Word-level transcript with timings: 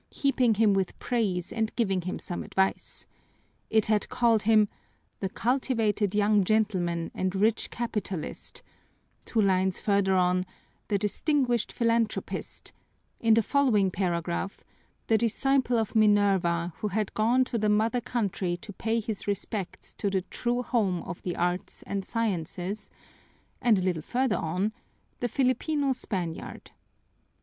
heaping 0.09 0.55
him 0.55 0.73
with 0.73 0.97
praise 0.97 1.53
and 1.53 1.75
giving 1.75 2.01
him 2.01 2.17
some 2.17 2.41
advice. 2.41 3.05
It 3.69 3.85
had 3.85 4.09
called 4.09 4.41
him, 4.41 4.67
"The 5.19 5.29
cultivated 5.29 6.15
young 6.15 6.43
gentleman 6.43 7.11
and 7.13 7.35
rich 7.35 7.69
capitalist;" 7.69 8.63
two 9.25 9.39
lines 9.43 9.77
further 9.79 10.15
on, 10.15 10.43
"The 10.87 10.97
distinguished 10.97 11.71
philanthropist;" 11.71 12.73
in 13.19 13.35
the 13.35 13.43
following 13.43 13.91
paragraph, 13.91 14.63
"The 15.05 15.19
disciple 15.19 15.77
of 15.77 15.95
Minerva 15.95 16.73
who 16.77 16.87
had 16.87 17.13
gone 17.13 17.43
to 17.43 17.59
the 17.59 17.69
mother 17.69 18.01
country 18.01 18.57
to 18.57 18.73
pay 18.73 18.99
his 19.01 19.27
respects 19.27 19.93
to 19.99 20.09
the 20.09 20.23
true 20.23 20.63
home 20.63 21.03
of 21.03 21.21
the 21.21 21.35
arts 21.35 21.83
and 21.83 22.03
sciences;" 22.03 22.89
and 23.61 23.77
a 23.77 23.81
little 23.83 24.01
further 24.01 24.37
on, 24.37 24.73
"The 25.19 25.27
Filipino 25.27 25.91
Spaniard." 25.91 26.71